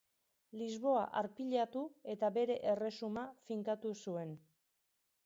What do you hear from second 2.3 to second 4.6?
bere erresuma finkatu zuen.